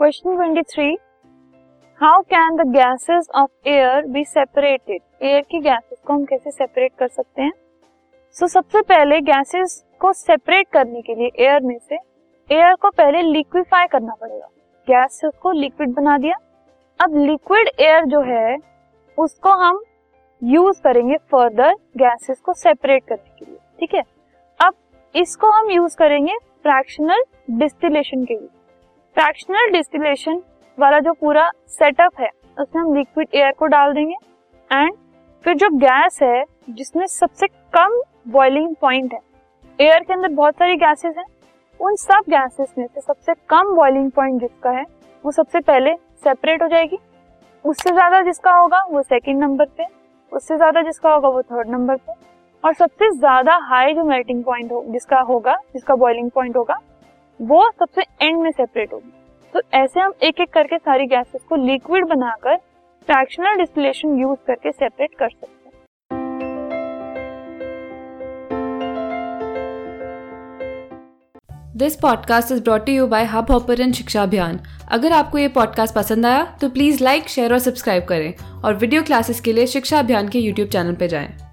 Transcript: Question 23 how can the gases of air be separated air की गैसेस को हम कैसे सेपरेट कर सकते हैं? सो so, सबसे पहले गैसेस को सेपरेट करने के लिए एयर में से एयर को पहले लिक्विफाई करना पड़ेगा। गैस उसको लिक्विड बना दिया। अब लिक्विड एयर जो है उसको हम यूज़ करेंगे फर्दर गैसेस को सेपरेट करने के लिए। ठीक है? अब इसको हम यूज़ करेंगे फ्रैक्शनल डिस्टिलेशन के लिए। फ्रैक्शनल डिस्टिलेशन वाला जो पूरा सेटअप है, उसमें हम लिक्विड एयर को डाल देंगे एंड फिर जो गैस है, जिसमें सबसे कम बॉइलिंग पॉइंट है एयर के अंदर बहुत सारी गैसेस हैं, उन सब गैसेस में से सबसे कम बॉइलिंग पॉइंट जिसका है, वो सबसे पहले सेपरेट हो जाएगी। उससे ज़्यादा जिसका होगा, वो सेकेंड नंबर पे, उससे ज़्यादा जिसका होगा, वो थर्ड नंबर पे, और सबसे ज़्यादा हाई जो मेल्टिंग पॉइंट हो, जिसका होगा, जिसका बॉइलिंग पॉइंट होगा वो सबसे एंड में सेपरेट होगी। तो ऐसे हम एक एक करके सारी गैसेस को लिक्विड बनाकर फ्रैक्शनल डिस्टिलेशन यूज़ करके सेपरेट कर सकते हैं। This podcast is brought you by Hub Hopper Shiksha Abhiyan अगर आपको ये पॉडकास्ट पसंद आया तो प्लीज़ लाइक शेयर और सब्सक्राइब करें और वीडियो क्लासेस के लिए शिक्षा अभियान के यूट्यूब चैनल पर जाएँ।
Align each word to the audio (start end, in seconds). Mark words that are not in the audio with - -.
Question 0.00 0.54
23 0.54 0.96
how 2.00 2.20
can 2.20 2.56
the 2.56 2.60
gases 2.60 3.28
of 3.34 3.68
air 3.68 4.06
be 4.06 4.24
separated 4.24 5.00
air 5.22 5.40
की 5.40 5.60
गैसेस 5.60 5.98
को 6.06 6.12
हम 6.12 6.24
कैसे 6.24 6.50
सेपरेट 6.50 6.92
कर 6.98 7.08
सकते 7.08 7.42
हैं? 7.42 7.52
सो 8.32 8.46
so, 8.46 8.52
सबसे 8.52 8.82
पहले 8.82 9.20
गैसेस 9.20 9.84
को 10.00 10.12
सेपरेट 10.12 10.68
करने 10.68 11.02
के 11.02 11.14
लिए 11.14 11.30
एयर 11.38 11.60
में 11.62 11.78
से 11.78 11.94
एयर 12.52 12.74
को 12.74 12.90
पहले 12.90 13.22
लिक्विफाई 13.22 13.86
करना 13.86 14.14
पड़ेगा। 14.20 14.46
गैस 14.90 15.20
उसको 15.24 15.52
लिक्विड 15.52 15.90
बना 15.90 16.18
दिया। 16.18 16.34
अब 17.00 17.16
लिक्विड 17.16 17.68
एयर 17.80 18.04
जो 18.04 18.20
है 18.20 18.56
उसको 19.18 19.50
हम 19.50 19.82
यूज़ 20.44 20.82
करेंगे 20.82 21.16
फर्दर 21.16 21.74
गैसेस 21.74 22.40
को 22.40 22.52
सेपरेट 22.52 23.04
करने 23.04 23.30
के 23.38 23.50
लिए। 23.50 23.58
ठीक 23.80 23.94
है? 23.94 24.02
अब 24.60 24.74
इसको 25.16 25.50
हम 25.50 25.70
यूज़ 25.70 25.96
करेंगे 25.96 26.32
फ्रैक्शनल 26.62 27.22
डिस्टिलेशन 27.50 28.24
के 28.24 28.34
लिए। 28.34 28.59
फ्रैक्शनल 29.20 29.70
डिस्टिलेशन 29.72 30.40
वाला 30.78 30.98
जो 30.98 31.12
पूरा 31.12 31.44
सेटअप 31.68 32.20
है, 32.20 32.28
उसमें 32.58 32.80
हम 32.82 32.94
लिक्विड 32.94 33.34
एयर 33.34 33.50
को 33.52 33.66
डाल 33.66 33.92
देंगे 33.92 34.14
एंड 34.70 34.94
फिर 35.44 35.54
जो 35.54 35.68
गैस 35.70 36.18
है, 36.22 36.44
जिसमें 36.70 37.04
सबसे 37.06 37.46
कम 37.46 38.00
बॉइलिंग 38.28 38.74
पॉइंट 38.80 39.12
है 39.12 39.20
एयर 39.78 40.04
के 40.04 40.12
अंदर 40.12 40.28
बहुत 40.28 40.54
सारी 40.54 40.76
गैसेस 40.76 41.14
हैं, 41.18 41.24
उन 41.80 41.96
सब 41.96 42.30
गैसेस 42.30 42.74
में 42.78 42.86
से 42.86 43.00
सबसे 43.00 43.34
कम 43.48 43.74
बॉइलिंग 43.76 44.10
पॉइंट 44.10 44.40
जिसका 44.40 44.70
है, 44.70 44.84
वो 45.24 45.32
सबसे 45.32 45.60
पहले 45.60 45.94
सेपरेट 46.24 46.62
हो 46.62 46.68
जाएगी। 46.68 46.98
उससे 47.64 47.92
ज़्यादा 47.92 48.22
जिसका 48.22 48.52
होगा, 48.52 48.82
वो 48.90 49.02
सेकेंड 49.02 49.42
नंबर 49.42 49.66
पे, 49.76 49.86
उससे 50.32 50.56
ज़्यादा 50.56 50.82
जिसका 50.82 51.14
होगा, 51.14 51.28
वो 51.28 51.42
थर्ड 51.42 51.68
नंबर 51.68 51.96
पे, 51.96 52.12
और 52.64 52.74
सबसे 52.74 53.10
ज़्यादा 53.10 53.60
हाई 53.68 53.94
जो 53.94 54.04
मेल्टिंग 54.04 54.44
पॉइंट 54.44 54.72
हो, 54.72 54.84
जिसका 54.88 55.20
होगा, 55.20 55.58
जिसका 55.74 55.94
बॉइलिंग 55.96 56.30
पॉइंट 56.30 56.56
होगा 56.56 56.80
वो 57.40 57.70
सबसे 57.70 58.02
एंड 58.22 58.42
में 58.42 58.50
सेपरेट 58.50 58.92
होगी। 58.92 59.12
तो 59.54 59.60
ऐसे 59.74 60.00
हम 60.00 60.12
एक 60.22 60.40
एक 60.40 60.48
करके 60.52 60.78
सारी 60.78 61.06
गैसेस 61.06 61.42
को 61.48 61.56
लिक्विड 61.56 62.04
बनाकर 62.04 62.56
फ्रैक्शनल 63.08 63.56
डिस्टिलेशन 63.56 64.18
यूज़ 64.18 64.38
करके 64.46 64.72
सेपरेट 64.72 65.14
कर 65.18 65.28
सकते 65.28 65.46
हैं। 65.46 65.58
This 71.76 71.96
podcast 71.96 72.52
is 72.52 72.62
brought 72.62 72.88
you 72.88 73.06
by 73.06 73.24
Hub 73.24 73.50
Hopper 73.50 73.92
Shiksha 73.92 74.22
Abhiyan 74.22 74.60
अगर 74.90 75.12
आपको 75.12 75.38
ये 75.38 75.48
पॉडकास्ट 75.48 75.94
पसंद 75.94 76.26
आया 76.26 76.44
तो 76.60 76.68
प्लीज़ 76.68 77.04
लाइक 77.04 77.28
शेयर 77.28 77.52
और 77.52 77.58
सब्सक्राइब 77.58 78.04
करें 78.04 78.62
और 78.64 78.74
वीडियो 78.74 79.02
क्लासेस 79.02 79.40
के 79.40 79.52
लिए 79.52 79.66
शिक्षा 79.66 79.98
अभियान 79.98 80.28
के 80.28 80.38
यूट्यूब 80.38 80.68
चैनल 80.68 80.94
पर 80.94 81.06
जाएँ। 81.06 81.49